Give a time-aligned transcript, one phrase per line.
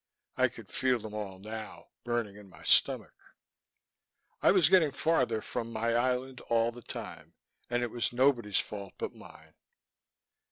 [0.35, 3.13] I could feel them all now, burning in my stomach.
[4.41, 7.35] I was getting farther from my island all the time
[7.69, 9.53] And it was nobody's fault but mine.